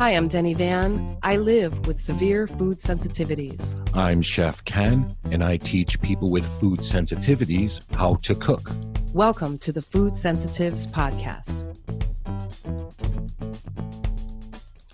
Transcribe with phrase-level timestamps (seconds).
[0.00, 1.18] Hi, I'm Denny Van.
[1.22, 3.76] I live with severe food sensitivities.
[3.94, 8.70] I'm Chef Ken, and I teach people with food sensitivities how to cook.
[9.12, 11.66] Welcome to the Food Sensitives Podcast.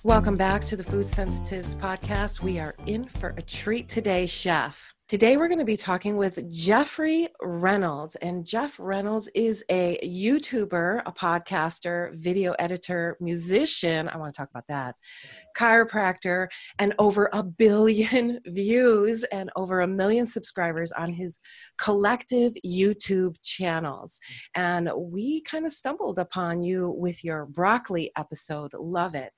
[0.02, 2.40] Welcome back to the Food Sensitives Podcast.
[2.40, 4.95] We are in for a treat today, Chef.
[5.08, 8.16] Today, we're going to be talking with Jeffrey Reynolds.
[8.16, 14.08] And Jeff Reynolds is a YouTuber, a podcaster, video editor, musician.
[14.08, 14.96] I want to talk about that
[15.56, 16.48] chiropractor,
[16.80, 21.38] and over a billion views and over a million subscribers on his
[21.78, 24.18] collective YouTube channels.
[24.56, 28.72] And we kind of stumbled upon you with your broccoli episode.
[28.74, 29.30] Love it.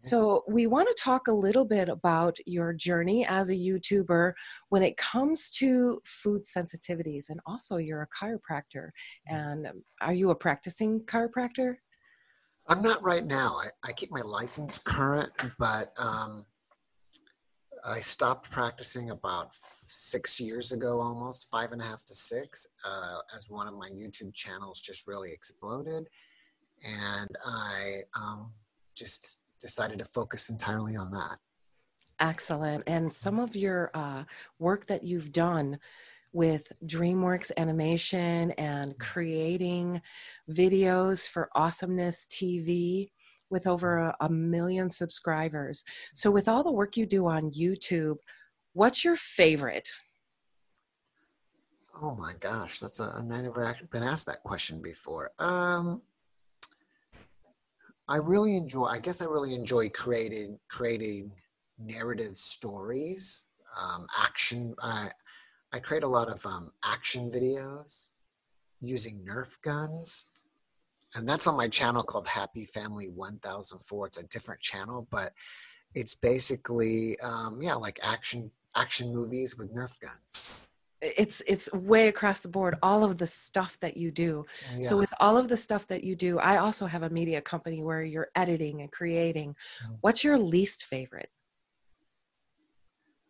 [0.00, 4.32] So, we want to talk a little bit about your journey as a YouTuber
[4.68, 5.11] when it comes
[5.50, 8.90] to food sensitivities, and also you're a chiropractor.
[9.26, 9.68] And
[10.00, 11.76] are you a practicing chiropractor?
[12.68, 13.56] I'm not right now.
[13.58, 16.46] I, I keep my license current, but um,
[17.84, 23.18] I stopped practicing about six years ago, almost five and a half to six, uh,
[23.36, 26.06] as one of my YouTube channels just really exploded.
[26.84, 28.52] And I um,
[28.94, 31.38] just decided to focus entirely on that.
[32.22, 32.84] Excellent.
[32.86, 34.22] And some of your uh,
[34.60, 35.76] work that you've done
[36.32, 39.02] with DreamWorks Animation and mm-hmm.
[39.02, 40.00] creating
[40.48, 43.10] videos for Awesomeness TV
[43.50, 45.84] with over a, a, million subscribers.
[46.14, 48.16] So, with all the work you do on YouTube,
[48.72, 49.90] what's your favorite?
[52.00, 55.28] Oh my gosh, that's a I've never been asked that question before.
[55.38, 56.00] Um,
[58.08, 58.84] I really enjoy.
[58.84, 61.32] I guess I really enjoy creating creating
[61.78, 63.44] narrative stories,
[63.80, 64.74] um, action.
[64.82, 65.10] I
[65.72, 68.12] I create a lot of um, action videos
[68.82, 70.26] using Nerf guns.
[71.14, 74.06] And that's on my channel called Happy Family 1004.
[74.06, 75.32] It's a different channel, but
[75.94, 80.60] it's basically, um, yeah, like action action movies with Nerf guns
[81.02, 84.46] it's it's way across the board all of the stuff that you do
[84.76, 84.88] yeah.
[84.88, 87.82] so with all of the stuff that you do i also have a media company
[87.82, 89.96] where you're editing and creating mm.
[90.00, 91.28] what's your least favorite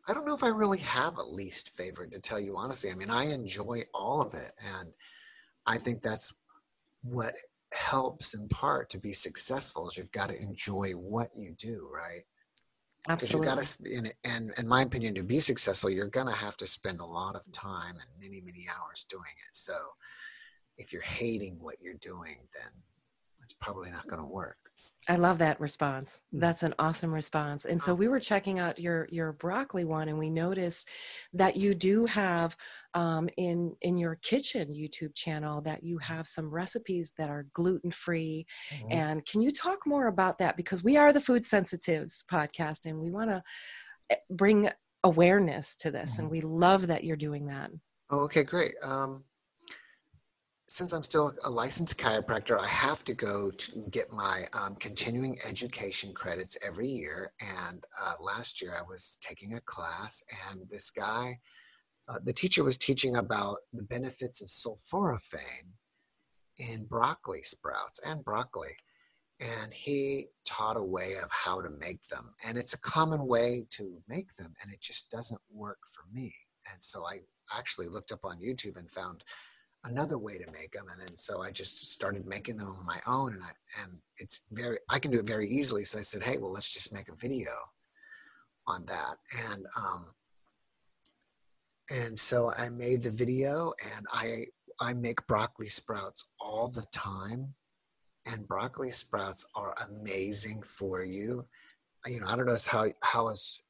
[0.09, 2.91] I don't know if I really have a least favorite to tell you honestly.
[2.91, 4.53] I mean, I enjoy all of it.
[4.81, 4.93] And
[5.67, 6.35] I think that's
[7.03, 7.35] what
[7.73, 12.23] helps in part to be successful is you've got to enjoy what you do, right?
[13.09, 13.49] Absolutely.
[13.49, 16.57] You got to, in, and in my opinion, to be successful, you're going to have
[16.59, 19.55] to spend a lot of time and many, many hours doing it.
[19.57, 19.75] So
[20.79, 22.73] if you're hating what you're doing, then
[23.41, 24.72] it's probably not going to work.
[25.09, 26.21] I love that response.
[26.35, 26.41] Mm.
[26.41, 27.65] That's an awesome response.
[27.65, 30.89] And so we were checking out your your broccoli one, and we noticed
[31.33, 32.57] that you do have
[32.95, 37.91] um, in in your kitchen YouTube channel that you have some recipes that are gluten
[37.91, 38.47] free.
[38.71, 38.93] Mm-hmm.
[38.93, 40.57] And can you talk more about that?
[40.57, 43.43] Because we are the Food Sensitives podcast, and we want to
[44.11, 44.71] eh, bring
[45.05, 46.23] awareness to this, mm-hmm.
[46.23, 47.71] and we love that you're doing that.
[48.11, 48.75] Oh, okay, great.
[48.83, 49.25] Um,
[50.73, 55.39] since I'm still a licensed chiropractor, I have to go to get my um, continuing
[55.47, 57.31] education credits every year.
[57.67, 61.39] And uh, last year I was taking a class, and this guy,
[62.09, 65.73] uh, the teacher was teaching about the benefits of sulforaphane
[66.59, 68.75] in broccoli sprouts and broccoli.
[69.41, 72.33] And he taught a way of how to make them.
[72.49, 76.33] And it's a common way to make them, and it just doesn't work for me.
[76.73, 77.21] And so I
[77.59, 79.23] actually looked up on YouTube and found
[79.85, 83.01] another way to make them and then so i just started making them on my
[83.07, 86.23] own and i and it's very i can do it very easily so i said
[86.23, 87.51] hey well let's just make a video
[88.69, 89.17] on that
[89.51, 90.07] and um
[91.91, 94.45] and so i made the video and i
[94.81, 97.55] i make broccoli sprouts all the time
[98.27, 101.45] and broccoli sprouts are amazing for you.
[102.07, 103.63] You know i don't know how how is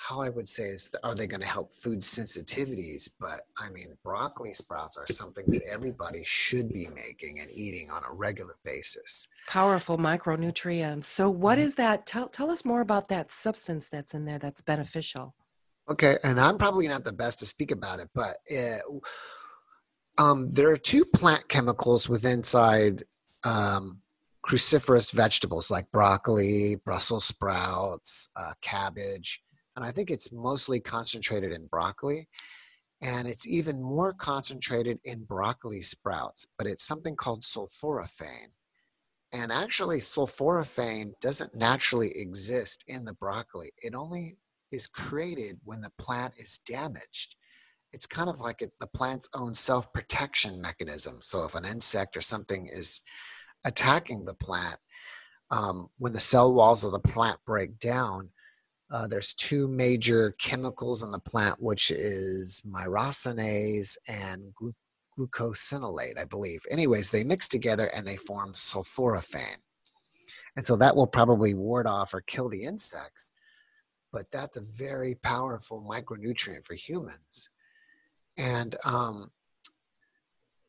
[0.00, 3.10] how I would say is, are they going to help food sensitivities?
[3.20, 8.02] But I mean, broccoli sprouts are something that everybody should be making and eating on
[8.08, 9.28] a regular basis.
[9.46, 11.04] Powerful micronutrients.
[11.04, 11.66] So, what mm-hmm.
[11.66, 12.06] is that?
[12.06, 15.34] Tell, tell us more about that substance that's in there that's beneficial.
[15.90, 18.80] Okay, and I'm probably not the best to speak about it, but it,
[20.16, 23.04] um, there are two plant chemicals within inside
[23.44, 23.98] um,
[24.46, 29.42] cruciferous vegetables like broccoli, Brussels sprouts, uh, cabbage
[29.80, 32.28] and I think it's mostly concentrated in broccoli.
[33.00, 38.52] And it's even more concentrated in broccoli sprouts, but it's something called sulforaphane.
[39.32, 43.70] And actually, sulforaphane doesn't naturally exist in the broccoli.
[43.78, 44.36] It only
[44.70, 47.36] is created when the plant is damaged.
[47.94, 51.22] It's kind of like the plant's own self protection mechanism.
[51.22, 53.00] So, if an insect or something is
[53.64, 54.76] attacking the plant,
[55.50, 58.28] um, when the cell walls of the plant break down,
[58.90, 64.74] uh, there's two major chemicals in the plant, which is myrosinase and glu-
[65.18, 66.60] glucosinolate, I believe.
[66.70, 69.62] Anyways, they mix together and they form sulforaphane.
[70.56, 73.32] And so that will probably ward off or kill the insects,
[74.12, 77.48] but that's a very powerful micronutrient for humans.
[78.36, 79.30] And um,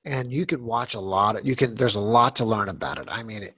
[0.06, 2.98] and you can watch a lot of you can there's a lot to learn about
[2.98, 3.56] it i mean it,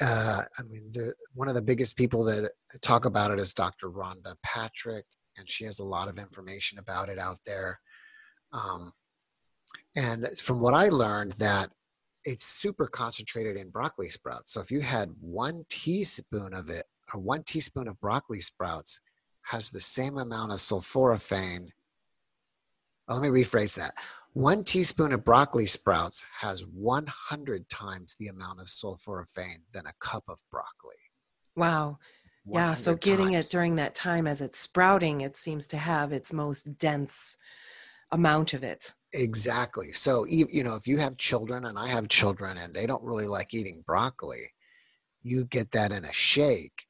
[0.00, 0.92] uh, i mean
[1.34, 2.50] one of the biggest people that
[2.82, 5.04] talk about it is dr rhonda patrick
[5.36, 7.80] and she has a lot of information about it out there.
[8.52, 8.92] Um,
[9.96, 11.70] and from what i learned that
[12.24, 14.52] it's super concentrated in broccoli sprouts.
[14.52, 18.98] So if you had one teaspoon of it or one teaspoon of broccoli sprouts
[19.42, 21.68] has the same amount of sulforaphane.
[23.06, 23.94] Well, let me rephrase that
[24.34, 30.24] one teaspoon of broccoli sprouts has 100 times the amount of sulforaphane than a cup
[30.28, 30.96] of broccoli.
[31.56, 31.98] Wow.
[32.46, 33.48] Yeah, so getting times.
[33.48, 37.36] it during that time as it's sprouting, it seems to have its most dense
[38.12, 38.92] amount of it.
[39.12, 39.92] Exactly.
[39.92, 43.28] So, you know, if you have children, and I have children, and they don't really
[43.28, 44.42] like eating broccoli,
[45.22, 46.84] you get that in a shake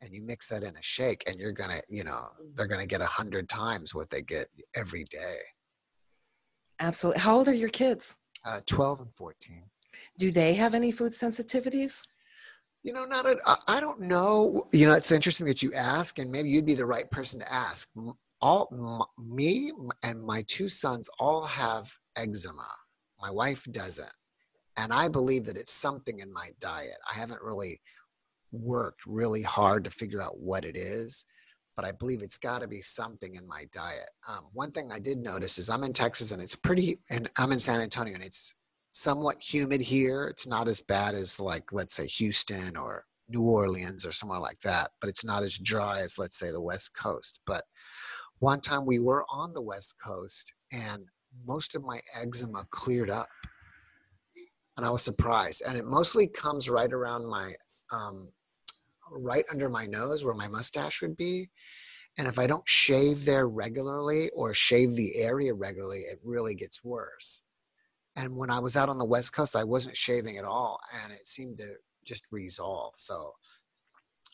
[0.00, 2.80] and you mix that in a shake, and you're going to, you know, they're going
[2.80, 5.36] to get a hundred times what they get every day.
[6.80, 7.20] Absolutely.
[7.20, 8.16] How old are your kids?
[8.44, 9.62] Uh, 12 and 14.
[10.18, 12.00] Do they have any food sensitivities?
[12.82, 13.26] You know, not
[13.68, 14.66] I don't know.
[14.72, 17.52] You know, it's interesting that you ask, and maybe you'd be the right person to
[17.52, 17.90] ask.
[18.40, 19.70] All me
[20.02, 22.66] and my two sons all have eczema.
[23.20, 24.12] My wife doesn't,
[24.78, 26.96] and I believe that it's something in my diet.
[27.10, 27.82] I haven't really
[28.50, 31.26] worked really hard to figure out what it is
[31.76, 34.10] but I believe it's got to be something in my diet.
[34.28, 37.52] Um, one thing I did notice is I'm in Texas and it's pretty, and I'm
[37.52, 38.54] in San Antonio and it's
[38.90, 40.24] somewhat humid here.
[40.24, 44.60] It's not as bad as like, let's say Houston or New Orleans or somewhere like
[44.60, 47.40] that, but it's not as dry as, let's say, the West Coast.
[47.46, 47.64] But
[48.40, 51.04] one time we were on the West Coast and
[51.46, 53.28] most of my eczema cleared up.
[54.76, 55.62] And I was surprised.
[55.66, 57.52] And it mostly comes right around my
[57.92, 58.28] um,
[59.10, 61.50] right under my nose where my mustache would be.
[62.18, 66.82] And if I don't shave there regularly or shave the area regularly, it really gets
[66.84, 67.42] worse.
[68.16, 71.12] And when I was out on the West Coast, I wasn't shaving at all, and
[71.12, 71.74] it seemed to
[72.04, 72.94] just resolve.
[72.96, 73.34] So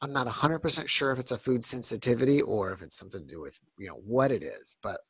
[0.02, 3.40] I'm not 100% sure if it's a food sensitivity or if it's something to do
[3.40, 5.00] with, you know, what it is, but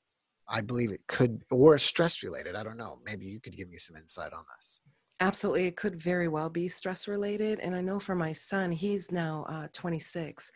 [0.48, 2.56] I believe it could, or stress related.
[2.56, 2.98] I don't know.
[3.04, 4.82] Maybe you could give me some insight on this.
[5.20, 5.66] Absolutely.
[5.66, 7.58] It could very well be stress related.
[7.60, 10.52] And I know for my son, he's now uh, 26,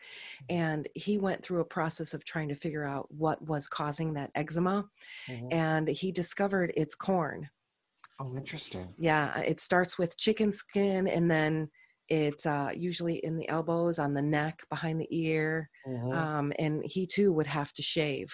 [0.49, 4.29] and he went through a process of trying to figure out what was causing that
[4.35, 4.87] eczema.
[5.27, 5.47] Mm-hmm.
[5.51, 7.49] And he discovered it's corn.
[8.19, 8.93] Oh, interesting.
[8.99, 9.39] Yeah.
[9.39, 11.67] It starts with chicken skin, and then
[12.07, 15.71] it's uh, usually in the elbows, on the neck, behind the ear.
[15.87, 16.11] Mm-hmm.
[16.11, 18.31] Um, and he too would have to shave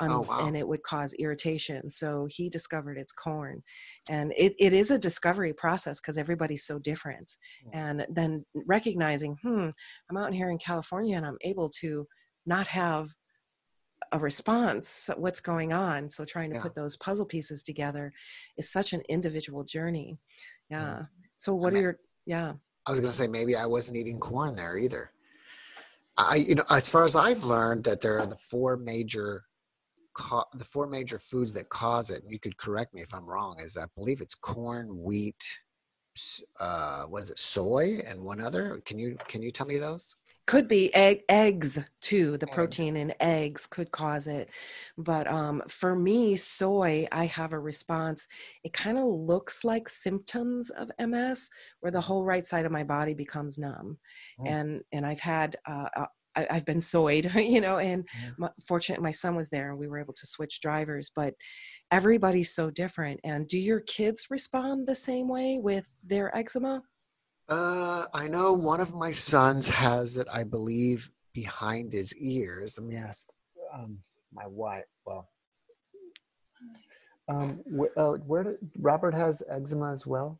[0.00, 0.46] oh, wow.
[0.46, 1.90] and it would cause irritation.
[1.90, 3.62] So he discovered it's corn.
[4.10, 7.32] And it, it is a discovery process because everybody's so different.
[7.72, 9.68] And then recognizing, hmm,
[10.10, 12.06] I'm out here in California and I'm able to
[12.46, 13.10] not have
[14.12, 16.62] a response what's going on so trying to yeah.
[16.62, 18.12] put those puzzle pieces together
[18.56, 20.18] is such an individual journey
[20.70, 21.02] yeah, yeah.
[21.36, 22.52] so what I mean, are your yeah
[22.86, 25.10] i was going to say maybe i wasn't eating corn there either
[26.16, 29.42] i you know as far as i've learned that there are the four major
[30.56, 33.58] the four major foods that cause it, and you could correct me if I'm wrong,
[33.60, 35.60] is I believe it's corn, wheat,
[36.60, 38.80] uh, was it soy, and one other?
[38.84, 40.16] Can you can you tell me those?
[40.46, 42.38] Could be egg eggs too.
[42.38, 42.54] The eggs.
[42.54, 44.48] protein in eggs could cause it,
[44.96, 48.26] but um, for me, soy, I have a response.
[48.64, 52.82] It kind of looks like symptoms of MS, where the whole right side of my
[52.82, 53.98] body becomes numb,
[54.40, 54.46] oh.
[54.46, 56.06] and and I've had uh,
[56.50, 58.30] I, have been soyed, you know, and yeah.
[58.38, 61.10] my, fortunate my son was there and we were able to switch drivers.
[61.14, 61.34] But
[61.90, 63.20] everybody's so different.
[63.24, 66.82] And do your kids respond the same way with their eczema?
[67.48, 72.78] Uh, I know one of my sons has it, I believe, behind his ears.
[72.78, 73.26] Let me ask
[73.72, 73.98] um,
[74.32, 74.84] my wife.
[75.06, 75.28] Well,
[77.28, 80.38] um, wh- uh, where did Robert has eczema as well?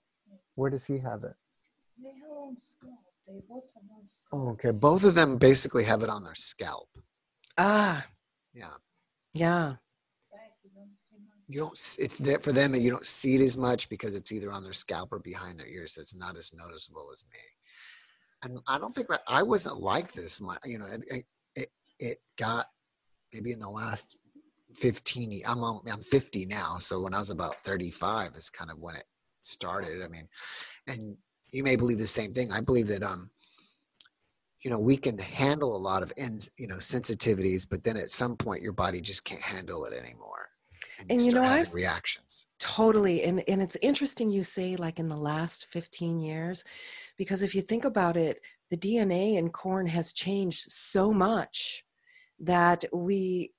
[0.55, 1.35] Where does he have it?
[2.03, 2.13] They
[3.49, 4.33] both have on scalp.
[4.33, 4.71] Oh, okay.
[4.71, 6.89] Both of them basically have it on their scalp.
[7.57, 8.07] Ah.
[8.55, 8.75] Yeah.
[9.35, 9.75] Yeah.
[11.51, 11.73] You don't.
[11.73, 14.75] It's for them, and you don't see it as much because it's either on their
[14.75, 15.95] scalp or behind their ears.
[15.95, 17.41] So it's not as noticeable as me.
[18.45, 20.43] And I don't think I wasn't like this.
[20.43, 21.25] My, you know, it,
[21.57, 21.69] it,
[21.99, 22.67] it got
[23.33, 24.17] maybe in the last
[24.77, 28.79] 15 I'm on, I'm 50 now so when I was about 35 is kind of
[28.79, 29.05] when it
[29.43, 30.29] started I mean
[30.87, 31.17] and
[31.51, 32.53] you may believe the same thing.
[32.53, 33.31] I believe that um,
[34.63, 38.11] you know, we can handle a lot of ends, you know, sensitivities, but then at
[38.11, 40.49] some point your body just can't handle it anymore.
[40.99, 42.47] And, and you, know, I've reactions.
[42.59, 43.23] Totally.
[43.23, 46.65] And and it's interesting you say like in the last 15 years,
[47.17, 48.41] because if you think about it,
[48.71, 51.85] the DNA in corn has changed so much
[52.41, 53.53] that we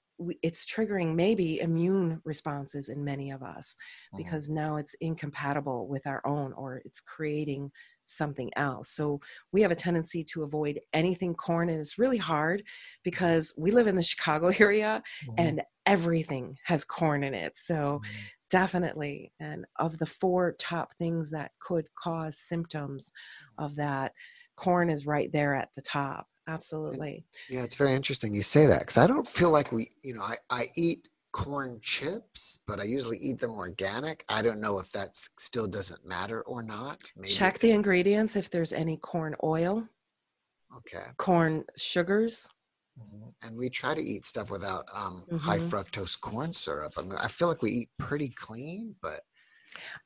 [0.43, 3.75] it's triggering maybe immune responses in many of us
[4.07, 4.17] mm-hmm.
[4.17, 7.71] because now it's incompatible with our own or it's creating
[8.05, 8.89] something else.
[8.89, 9.21] So
[9.51, 12.63] we have a tendency to avoid anything corn, and it's really hard
[13.03, 15.35] because we live in the Chicago area mm-hmm.
[15.38, 17.53] and everything has corn in it.
[17.55, 18.19] So mm-hmm.
[18.49, 23.11] definitely, and of the four top things that could cause symptoms
[23.57, 24.13] of that,
[24.57, 26.27] corn is right there at the top.
[26.50, 27.25] Absolutely.
[27.50, 30.24] Yeah, it's very interesting you say that because I don't feel like we, you know,
[30.24, 34.24] I, I eat corn chips, but I usually eat them organic.
[34.29, 37.12] I don't know if that still doesn't matter or not.
[37.15, 39.88] Maybe Check the ingredients if there's any corn oil.
[40.75, 41.06] Okay.
[41.18, 42.50] Corn sugars.
[43.00, 43.48] Mm-hmm.
[43.48, 45.38] And we try to eat stuff without um, mm-hmm.
[45.38, 46.94] high fructose corn syrup.
[46.98, 49.22] I mean, I feel like we eat pretty clean, but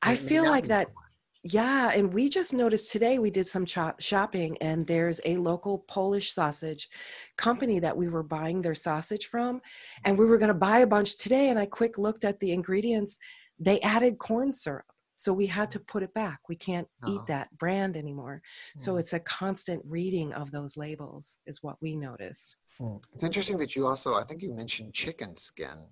[0.01, 0.87] I feel like that.
[0.93, 1.05] Corn.
[1.45, 6.31] Yeah, and we just noticed today we did some shopping, and there's a local Polish
[6.31, 6.89] sausage
[7.37, 9.61] company that we were buying their sausage from,
[10.05, 11.49] and we were going to buy a bunch today.
[11.49, 13.17] And I quick looked at the ingredients;
[13.59, 14.85] they added corn syrup,
[15.15, 16.39] so we had to put it back.
[16.47, 17.25] We can't eat oh.
[17.27, 18.41] that brand anymore.
[18.77, 19.01] So mm.
[19.01, 22.55] it's a constant reading of those labels, is what we notice.
[22.79, 23.01] Mm.
[23.11, 25.87] It's interesting that you also, I think you mentioned chicken skin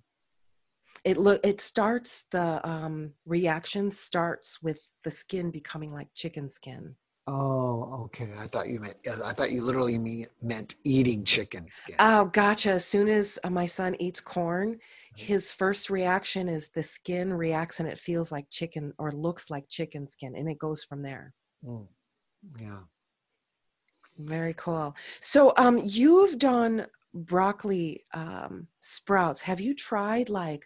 [1.03, 6.95] it look it starts the um, reaction starts with the skin becoming like chicken skin.
[7.27, 8.29] Oh okay.
[8.39, 11.95] I thought you meant i thought you literally mean, meant eating chicken skin.
[11.99, 12.71] Oh gotcha.
[12.71, 14.79] As soon as uh, my son eats corn
[15.15, 19.67] his first reaction is the skin reacts and it feels like chicken or looks like
[19.69, 21.33] chicken skin and it goes from there.
[21.65, 21.87] Mm.
[22.59, 22.79] yeah.
[24.19, 24.95] Very cool.
[25.19, 29.41] So um you've done broccoli um, sprouts.
[29.41, 30.65] Have you tried like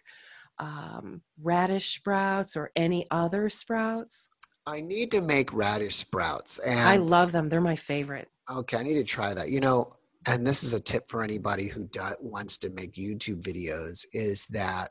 [0.58, 4.30] um, radish sprouts or any other sprouts?
[4.66, 6.58] I need to make radish sprouts.
[6.58, 7.48] And I love them.
[7.48, 8.28] They're my favorite.
[8.50, 9.50] Okay, I need to try that.
[9.50, 9.92] You know,
[10.26, 14.46] and this is a tip for anybody who does, wants to make YouTube videos is
[14.46, 14.90] that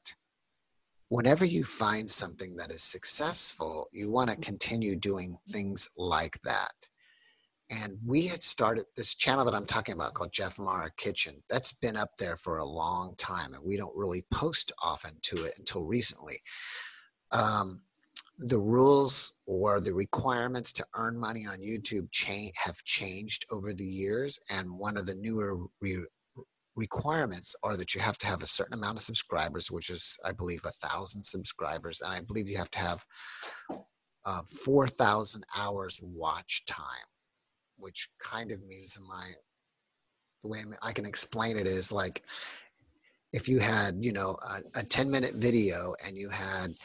[1.09, 6.73] whenever you find something that is successful, you want to continue doing things like that.
[7.69, 11.41] And we had started this channel that I'm talking about called Jeff Mara Kitchen.
[11.49, 15.45] That's been up there for a long time, and we don't really post often to
[15.45, 16.41] it until recently.
[17.31, 17.81] Um,
[18.37, 22.07] the rules or the requirements to earn money on YouTube
[22.55, 26.05] have changed over the years, and one of the newer re-
[26.75, 30.33] requirements are that you have to have a certain amount of subscribers, which is, I
[30.33, 33.05] believe, a thousand subscribers, and I believe you have to have
[34.25, 37.07] uh, four thousand hours watch time
[37.77, 39.31] which kind of means in my
[40.43, 42.23] the way I can explain it is like
[43.33, 44.37] if you had you know
[44.75, 46.75] a, a 10 minute video and you had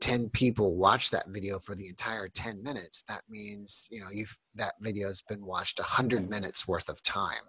[0.00, 4.36] 10 people watch that video for the entire 10 minutes that means you know you've
[4.54, 7.44] that video's been watched 100 minutes worth of time.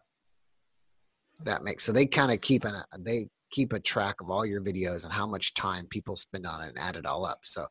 [1.44, 4.62] That makes so they kind of keep an they keep a track of all your
[4.62, 7.40] videos and how much time people spend on it and add it all up.
[7.44, 7.68] So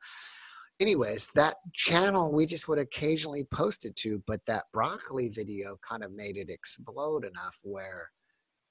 [0.81, 6.03] anyways, that channel we just would occasionally post it to, but that broccoli video kind
[6.03, 8.11] of made it explode enough where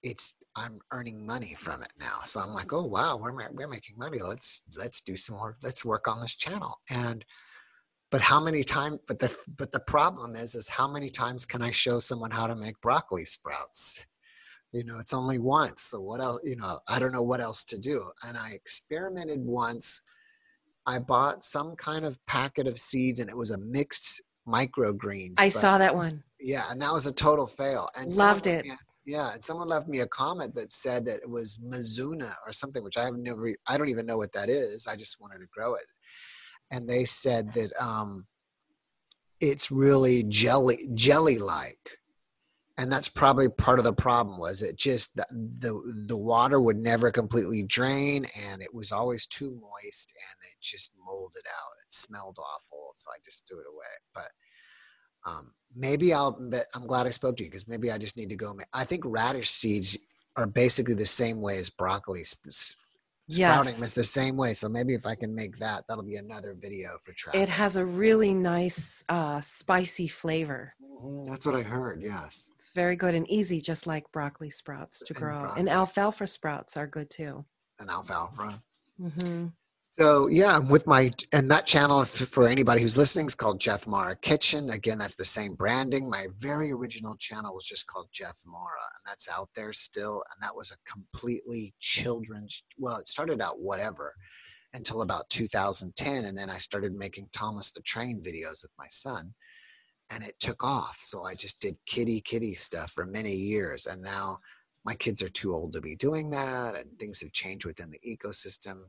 [0.03, 2.19] it's I'm earning money from it now.
[2.25, 4.19] So I'm like, oh wow, we're we're making money.
[4.21, 5.57] Let's let's do some more.
[5.61, 6.75] Let's work on this channel.
[6.89, 7.23] And
[8.11, 8.99] but how many times?
[9.07, 12.47] But the but the problem is is how many times can I show someone how
[12.47, 14.05] to make broccoli sprouts?
[14.71, 15.83] You know, it's only once.
[15.83, 16.39] So what else?
[16.43, 18.09] You know, I don't know what else to do.
[18.25, 20.01] And I experimented once
[20.85, 25.35] I bought some kind of packet of seeds and it was a mixed microgreens.
[25.37, 26.23] I saw that one.
[26.39, 27.87] Yeah, and that was a total fail.
[27.97, 28.65] And loved it.
[29.05, 32.83] yeah, and someone left me a comment that said that it was Mizuna or something,
[32.83, 33.53] which I have never.
[33.67, 34.87] I don't even know what that is.
[34.87, 35.85] I just wanted to grow it,
[36.71, 38.25] and they said that um,
[39.41, 41.89] it's really jelly jelly like
[42.79, 46.77] and that's probably part of the problem was it just the, the the water would
[46.77, 51.93] never completely drain and it was always too moist and it just molded out it
[51.93, 54.29] smelled awful so i just threw it away but
[55.29, 58.29] um, maybe i'll but i'm glad i spoke to you because maybe i just need
[58.29, 59.97] to go i think radish seeds
[60.37, 63.81] are basically the same way as broccoli sprouting yes.
[63.81, 66.91] is the same way so maybe if i can make that that'll be another video
[67.03, 71.29] for traffic it has a really nice uh, spicy flavor mm-hmm.
[71.29, 75.49] that's what i heard yes very good and easy, just like broccoli sprouts to grow.
[75.51, 77.45] And, and alfalfa sprouts are good too.
[77.79, 78.61] And alfalfa.
[78.99, 79.47] Mm-hmm.
[79.91, 83.87] So yeah, I'm with my and that channel for anybody who's listening is called Jeff
[83.87, 84.69] Mara Kitchen.
[84.69, 86.07] Again, that's the same branding.
[86.09, 90.23] My very original channel was just called Jeff Mara, and that's out there still.
[90.31, 92.63] And that was a completely children's.
[92.77, 94.13] Well, it started out whatever
[94.73, 99.33] until about 2010, and then I started making Thomas the Train videos with my son,
[100.09, 100.99] and it took off.
[101.01, 104.39] So I just did kitty kitty stuff for many years, and now
[104.85, 107.99] my kids are too old to be doing that, and things have changed within the
[108.17, 108.81] ecosystem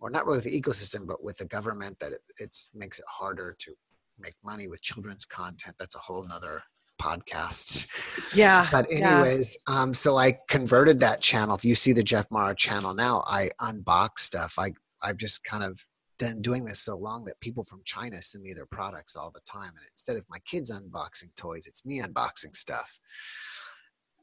[0.00, 3.72] or not really the ecosystem, but with the government that it makes it harder to
[4.18, 5.76] make money with children's content.
[5.78, 6.62] That's a whole nother
[7.00, 7.88] podcast.
[8.34, 8.68] Yeah.
[8.70, 9.82] But anyways, yeah.
[9.82, 11.54] um, so I converted that channel.
[11.54, 14.56] If you see the Jeff Mara channel now, I unbox stuff.
[14.58, 15.80] I I've just kind of
[16.18, 19.40] done doing this so long that people from China send me their products all the
[19.40, 19.70] time.
[19.70, 22.98] And instead of my kids unboxing toys, it's me unboxing stuff.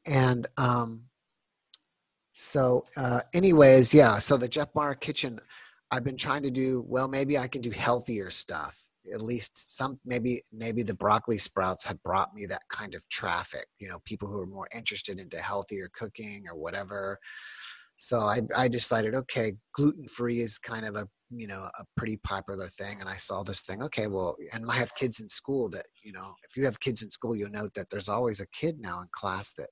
[0.06, 1.04] And um,
[2.34, 4.18] so, uh, anyways, yeah.
[4.18, 5.40] So the Jeff Mara Kitchen,
[5.92, 6.84] I've been trying to do.
[6.88, 8.78] Well, maybe I can do healthier stuff.
[9.14, 10.00] At least some.
[10.06, 13.66] Maybe maybe the broccoli sprouts have brought me that kind of traffic.
[13.80, 17.20] You know, people who are more interested into healthier cooking or whatever.
[18.04, 22.18] So I, I decided, okay, gluten free is kind of a you know a pretty
[22.24, 23.84] popular thing, and I saw this thing.
[23.84, 27.04] Okay, well, and I have kids in school that you know, if you have kids
[27.04, 29.70] in school, you'll note that there's always a kid now in class that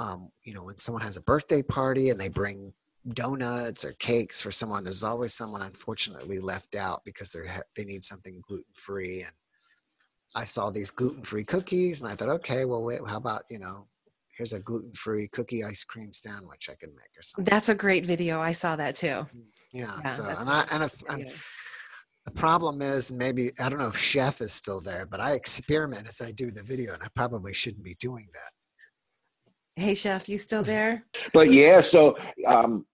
[0.00, 2.72] um, you know, when someone has a birthday party and they bring
[3.14, 8.04] donuts or cakes for someone, there's always someone unfortunately left out because they're they need
[8.04, 9.22] something gluten free.
[9.22, 9.32] And
[10.34, 13.60] I saw these gluten free cookies, and I thought, okay, well, wait, how about you
[13.60, 13.86] know,
[14.36, 17.50] here's a gluten free cookie ice cream sandwich I can make or something.
[17.50, 18.40] That's a great video.
[18.40, 19.06] I saw that too.
[19.06, 19.26] Mm,
[19.72, 19.96] yeah.
[19.96, 21.30] yeah so and I and, if, and
[22.24, 26.06] the problem is maybe I don't know if Chef is still there, but I experiment
[26.08, 29.82] as I do the video, and I probably shouldn't be doing that.
[29.82, 31.04] Hey, chef, you still there?
[31.34, 32.14] But yeah, so
[32.48, 32.86] um,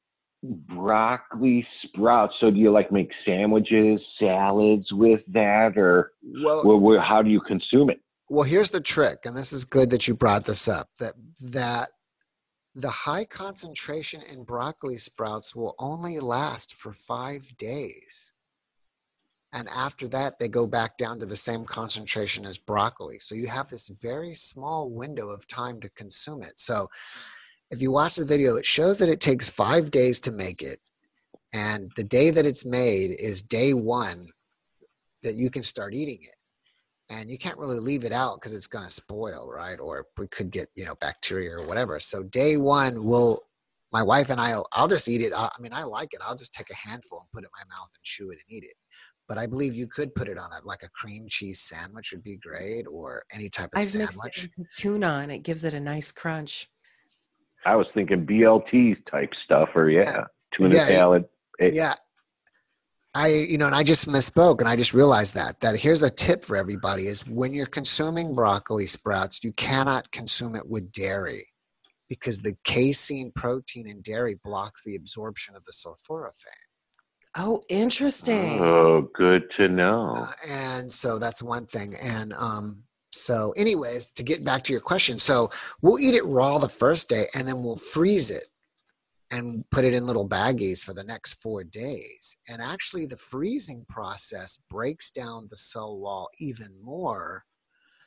[0.42, 2.34] broccoli sprouts.
[2.40, 7.40] So do you like make sandwiches, salads with that, or well, well, how do you
[7.42, 8.00] consume it?
[8.32, 10.88] Well, here's the trick, and this is good that you brought this up.
[10.98, 11.90] That that
[12.74, 18.32] the high concentration in broccoli sprouts will only last for five days.
[19.52, 23.18] And after that they go back down to the same concentration as broccoli.
[23.18, 26.58] So you have this very small window of time to consume it.
[26.58, 26.88] So
[27.70, 30.80] if you watch the video it shows that it takes five days to make it.
[31.52, 34.28] And the day that it's made is day one
[35.22, 36.36] that you can start eating it
[37.12, 40.26] and you can't really leave it out because it's going to spoil right or we
[40.28, 43.40] could get you know bacteria or whatever so day one will
[43.92, 46.36] my wife and i'll, I'll just eat it uh, i mean i like it i'll
[46.36, 48.64] just take a handful and put it in my mouth and chew it and eat
[48.64, 48.74] it
[49.28, 52.22] but I believe you could put it on a like a cream cheese sandwich would
[52.22, 54.50] be great, or any type of I've sandwich.
[54.58, 56.68] Mixed tuna and it gives it a nice crunch.
[57.64, 60.24] I was thinking BLT type stuff, or yeah, yeah.
[60.52, 61.24] tuna yeah, salad.
[61.60, 61.94] Eh, yeah,
[63.14, 66.10] I you know, and I just misspoke, and I just realized that that here's a
[66.10, 71.46] tip for everybody: is when you're consuming broccoli sprouts, you cannot consume it with dairy
[72.08, 76.68] because the casein protein in dairy blocks the absorption of the sulforaphane.
[77.36, 78.60] Oh, interesting.
[78.60, 80.12] Oh, good to know.
[80.16, 81.94] Uh, and so that's one thing.
[82.02, 86.58] And um, so, anyways, to get back to your question, so we'll eat it raw
[86.58, 88.44] the first day and then we'll freeze it
[89.32, 92.36] and put it in little baggies for the next four days.
[92.48, 97.44] And actually, the freezing process breaks down the cell wall even more.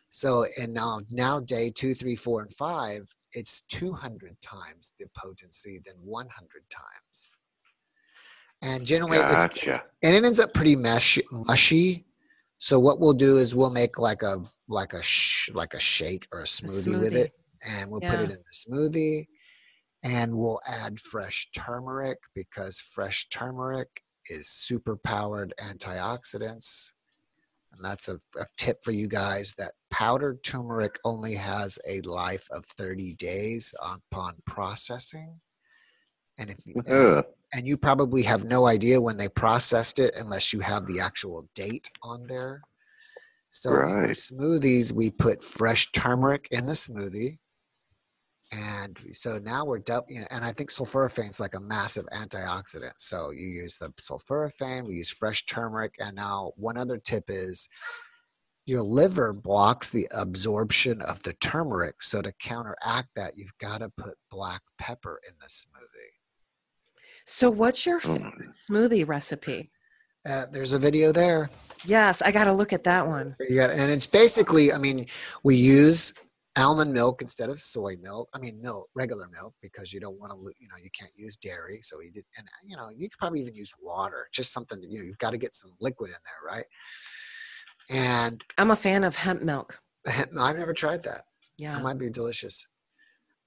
[0.09, 5.81] So, and now, now day two, three, four, and five, it's 200 times the potency
[5.85, 6.29] than 100
[6.69, 7.31] times
[8.61, 9.69] and generally gotcha.
[9.69, 12.05] it's and it ends up pretty mesh, mushy
[12.57, 16.27] so what we'll do is we'll make like a like a sh- like a shake
[16.31, 16.99] or a smoothie, a smoothie.
[16.99, 17.31] with it
[17.69, 18.11] and we'll yeah.
[18.11, 19.27] put it in the smoothie
[20.05, 23.89] and we'll add fresh turmeric because fresh turmeric
[24.29, 26.91] is super powered antioxidants
[27.73, 32.47] and that's a, a, tip for you guys that powdered turmeric only has a life
[32.51, 35.41] of 30 days upon processing
[36.37, 40.51] and if you, and, and you probably have no idea when they processed it unless
[40.53, 42.61] you have the actual date on there.
[43.49, 44.09] So right.
[44.09, 47.37] smoothies, we put fresh turmeric in the smoothie.
[48.55, 52.05] And so now we're double, you know, and I think sulforaphane is like a massive
[52.13, 52.93] antioxidant.
[52.97, 57.67] So you use the sulforaphane, we use fresh turmeric, and now one other tip is
[58.65, 62.01] your liver blocks the absorption of the turmeric.
[62.01, 66.15] So to counteract that, you've got to put black pepper in the smoothie.
[67.27, 68.31] So, what's your oh.
[68.69, 69.71] smoothie recipe?
[70.29, 71.49] Uh, there's a video there.
[71.83, 73.35] Yes, I got to look at that one.
[73.49, 75.07] Yeah, and it's basically, I mean,
[75.43, 76.13] we use
[76.57, 78.29] almond milk instead of soy milk.
[78.33, 81.37] I mean, milk, regular milk, because you don't want to, you know, you can't use
[81.37, 81.79] dairy.
[81.83, 84.89] So you did, and you know, you could probably even use water, just something that
[84.89, 86.65] you know, you've got to get some liquid in there, right?
[87.89, 89.79] And I'm a fan of hemp milk.
[90.07, 91.21] I've never tried that.
[91.57, 92.67] Yeah, it might be delicious.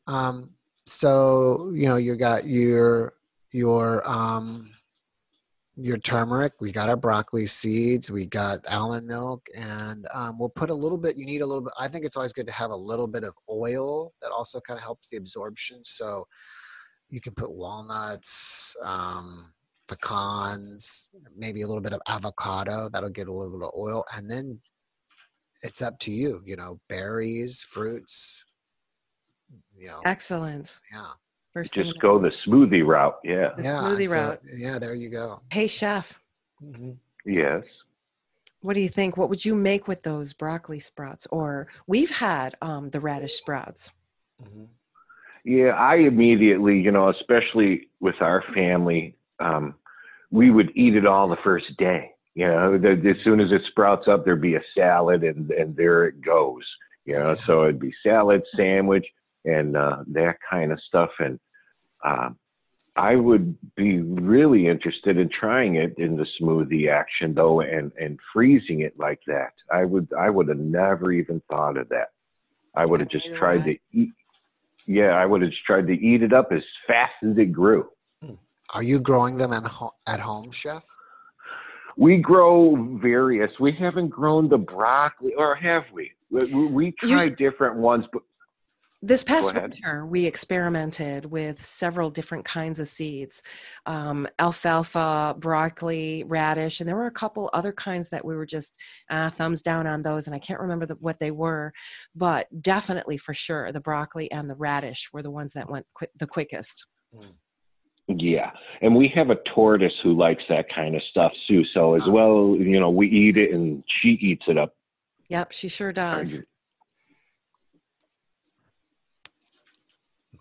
[0.06, 0.50] Um,
[0.86, 3.14] so you know, you got your
[3.52, 4.70] your um
[5.80, 10.70] your turmeric we got our broccoli seeds we got almond milk and um, we'll put
[10.70, 12.72] a little bit you need a little bit i think it's always good to have
[12.72, 16.26] a little bit of oil that also kind of helps the absorption so
[17.10, 19.52] you can put walnuts um,
[19.86, 24.28] pecans maybe a little bit of avocado that'll get a little bit of oil and
[24.28, 24.58] then
[25.62, 28.44] it's up to you you know berries fruits
[29.76, 30.00] you know.
[30.04, 30.76] Excellent.
[30.92, 31.12] Yeah
[31.58, 33.18] First Just go the smoothie route.
[33.24, 33.50] Yeah.
[33.56, 34.40] The yeah, smoothie route.
[34.44, 35.42] A, yeah, there you go.
[35.50, 36.16] Hey, chef.
[36.62, 36.92] Mm-hmm.
[37.26, 37.64] Yes.
[38.60, 39.16] What do you think?
[39.16, 41.26] What would you make with those broccoli sprouts?
[41.32, 43.90] Or we've had um, the radish sprouts.
[44.40, 44.66] Mm-hmm.
[45.44, 49.74] Yeah, I immediately, you know, especially with our family, um,
[50.30, 52.12] we would eat it all the first day.
[52.36, 55.74] You know, the, as soon as it sprouts up, there'd be a salad, and and
[55.74, 56.62] there it goes.
[57.04, 59.06] You know, so it'd be salad, sandwich,
[59.44, 61.10] and uh, that kind of stuff.
[61.18, 61.40] And
[62.04, 62.30] uh,
[62.96, 68.18] I would be really interested in trying it in the smoothie action though, and and
[68.32, 69.52] freezing it like that.
[69.72, 72.10] I would I would have never even thought of that.
[72.74, 74.12] I would have just tried to eat.
[74.86, 77.88] Yeah, I would have just tried to eat it up as fast as it grew.
[78.22, 78.34] Hmm.
[78.74, 80.86] Are you growing them at, ho- at home, chef?
[81.96, 83.50] We grow various.
[83.60, 86.12] We haven't grown the broccoli, or have we?
[86.30, 88.22] We, we try different ones, but
[89.00, 93.42] this past winter, we experimented with several different kinds of seeds
[93.86, 98.76] um, alfalfa, broccoli, radish, and there were a couple other kinds that we were just
[99.10, 101.72] uh, thumbs down on those, and I can't remember the, what they were,
[102.16, 106.06] but definitely for sure, the broccoli and the radish were the ones that went qu-
[106.18, 106.84] the quickest.
[107.14, 107.34] Mm.
[108.08, 111.62] Yeah, and we have a tortoise who likes that kind of stuff too.
[111.72, 114.74] So as well, you know, we eat it and she eats it up.
[115.28, 116.42] Yep, she sure does.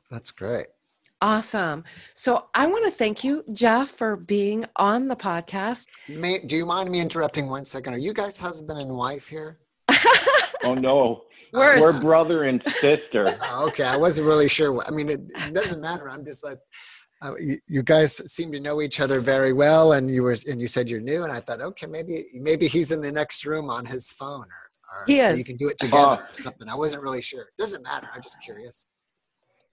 [0.10, 0.68] That's great.
[1.22, 1.84] Awesome.
[2.14, 5.88] So I want to thank you, Jeff, for being on the podcast.
[6.08, 7.96] May, do you mind me interrupting one second?
[7.96, 9.58] Are you guys husband and wife here?
[10.64, 11.24] oh no.
[11.54, 11.82] Worse.
[11.82, 13.36] We're brother and sister.
[13.62, 14.80] okay, I wasn't really sure.
[14.86, 16.08] I mean, it, it doesn't matter.
[16.10, 16.60] I'm just like,
[17.24, 20.62] uh, you, you, guys seem to know each other very well, and you were and
[20.62, 23.72] you said you're new, and I thought, okay, maybe maybe he's in the next room
[23.72, 25.38] on his phone, or, or he so is.
[25.38, 26.70] you can do it together uh, or something.
[26.70, 27.42] I wasn't really sure.
[27.42, 28.08] It Doesn't matter.
[28.14, 28.88] I'm just curious.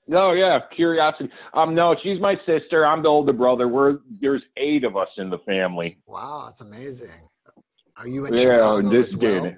[0.07, 1.31] No, yeah, curiosity.
[1.55, 2.87] Um, no, she's my sister.
[2.87, 3.69] I'm the older brother.
[3.69, 5.99] We're there's eight of us in the family.
[6.07, 7.29] Wow, that's amazing.
[7.97, 9.55] Are you in yeah, Chicago this as well?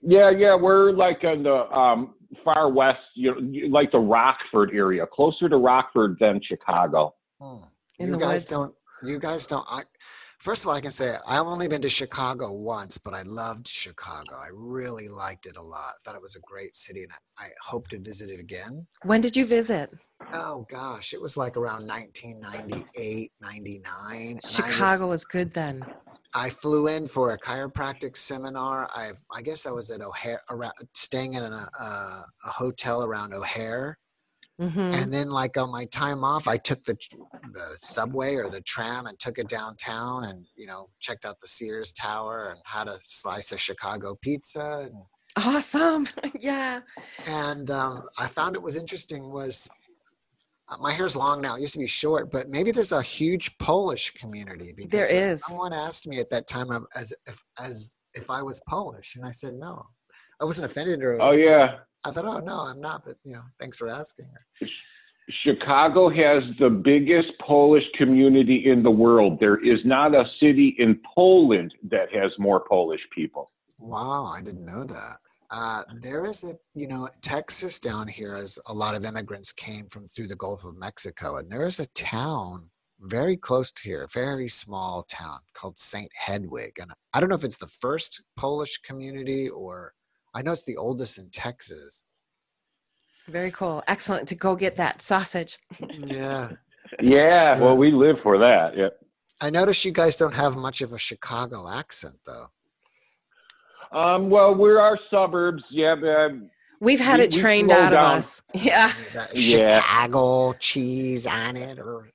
[0.00, 5.06] Yeah, yeah, we're like in the um, far west, you know, like the Rockford area,
[5.06, 7.14] closer to Rockford than Chicago.
[7.40, 7.58] Hmm.
[7.98, 8.74] You guys don't.
[9.04, 9.66] You guys don't.
[9.68, 9.82] I,
[10.42, 13.68] First of all, I can say I've only been to Chicago once, but I loved
[13.68, 14.34] Chicago.
[14.34, 15.90] I really liked it a lot.
[15.90, 18.84] I thought it was a great city, and I, I hope to visit it again.
[19.04, 19.90] When did you visit?
[20.32, 24.40] Oh gosh, it was like around 1998, 99.
[24.44, 25.84] Chicago was, was, good then.
[26.34, 28.90] I flew in for a chiropractic seminar.
[28.92, 33.32] I I guess I was at O'Hare, around, staying in a, a, a hotel around
[33.32, 33.96] O'Hare,
[34.60, 34.78] Mm-hmm.
[34.78, 36.96] And then, like on my time off, I took the
[37.52, 41.48] the subway or the tram and took it downtown, and you know checked out the
[41.48, 44.88] Sears Tower and had a slice of Chicago pizza.
[44.90, 44.94] And,
[45.36, 46.06] awesome,
[46.38, 46.80] yeah.
[47.26, 49.68] And um, I found it was interesting was
[50.68, 51.56] uh, my hair's long now.
[51.56, 54.74] It used to be short, but maybe there's a huge Polish community.
[54.76, 55.40] Because there is.
[55.40, 59.30] Someone asked me at that time as if as if I was Polish, and I
[59.30, 59.86] said no.
[60.40, 61.20] I wasn't offended or.
[61.22, 61.78] Oh yeah.
[62.04, 64.28] I thought, oh no, I'm not, but you know, thanks for asking.
[65.44, 69.38] Chicago has the biggest Polish community in the world.
[69.38, 73.52] There is not a city in Poland that has more Polish people.
[73.78, 75.16] Wow, I didn't know that.
[75.50, 79.86] Uh, there is a, you know, Texas down here, as a lot of immigrants came
[79.86, 84.08] from through the Gulf of Mexico, and there is a town very close to here,
[84.12, 86.10] very small town called St.
[86.14, 86.78] Hedwig.
[86.80, 89.92] And I don't know if it's the first Polish community or
[90.34, 92.04] I know it's the oldest in Texas.
[93.28, 93.82] Very cool.
[93.86, 95.58] Excellent to go get that sausage.
[95.98, 96.50] yeah.
[97.00, 97.56] Yeah.
[97.56, 98.76] So, well, we live for that.
[98.76, 98.98] Yep.
[99.40, 102.46] I notice you guys don't have much of a Chicago accent, though.
[103.98, 105.62] Um, well, we're our suburbs.
[105.70, 105.92] Yeah.
[105.92, 108.12] Um, We've had we, it trained out down.
[108.12, 108.42] of us.
[108.54, 108.92] Yeah.
[109.34, 112.08] Chicago cheese on it, or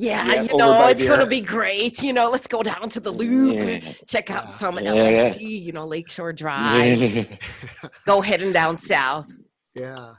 [0.00, 2.02] yeah, yeah you know, it's going to be great.
[2.02, 3.92] You know, let's go down to the loop, yeah.
[4.06, 4.92] check out some yeah.
[4.92, 7.38] LSD, you know, Lakeshore Drive,
[8.06, 9.30] go heading down south.
[9.74, 10.14] Yeah.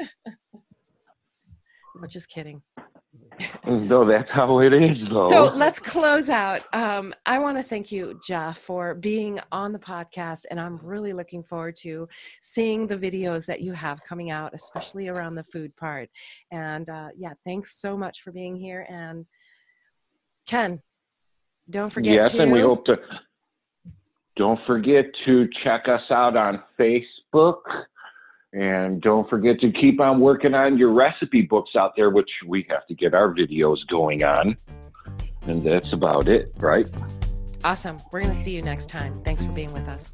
[2.02, 2.62] I'm just kidding.
[3.66, 5.30] No, that's how it is, though.
[5.30, 6.62] So let's close out.
[6.72, 11.12] Um, I want to thank you, Jeff, for being on the podcast, and I'm really
[11.12, 12.08] looking forward to
[12.40, 16.10] seeing the videos that you have coming out, especially around the food part.
[16.50, 18.86] And uh, yeah, thanks so much for being here.
[18.88, 19.26] And
[20.46, 20.80] Ken,
[21.70, 22.42] don't forget yes, to.
[22.42, 22.98] and we hope to.
[24.36, 27.60] Don't forget to check us out on Facebook.
[28.52, 32.66] And don't forget to keep on working on your recipe books out there, which we
[32.70, 34.56] have to get our videos going on.
[35.42, 36.88] And that's about it, right?
[37.64, 38.00] Awesome.
[38.10, 39.20] We're going to see you next time.
[39.24, 40.10] Thanks for being with us.